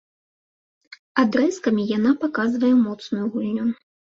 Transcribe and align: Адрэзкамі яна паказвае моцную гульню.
Адрэзкамі 1.25 1.83
яна 1.97 2.15
паказвае 2.25 2.73
моцную 2.87 3.25
гульню. 3.37 3.67